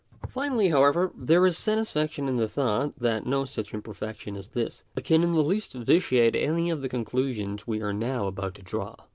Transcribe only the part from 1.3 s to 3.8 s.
is satisfaction in the thought, that no such